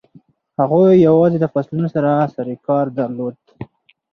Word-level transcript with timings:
هغوی 0.59 1.03
یوازې 1.07 1.37
د 1.39 1.45
فصلونو 1.53 1.87
سره 1.95 2.09
سروکار 2.35 2.85
درلود. 2.99 3.35